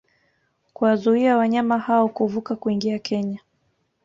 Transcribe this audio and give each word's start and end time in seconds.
kuwazuia 0.73 1.37
wanyama 1.37 1.77
hao 1.79 2.09
kuvuka 2.09 2.55
kuingia 2.55 2.99
Kenya 2.99 3.39